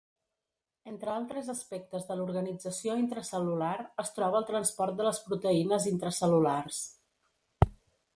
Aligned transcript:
Entre 0.91 1.11
altres 1.15 1.49
aspectes 1.53 2.07
de 2.07 2.15
l'organització 2.21 2.95
intracel·lular 3.01 3.73
es 4.05 4.11
troba 4.15 4.39
el 4.39 4.47
transport 4.47 4.97
de 5.03 5.07
les 5.09 5.21
proteïnes 5.27 5.87
intracel·lulars. 5.93 6.81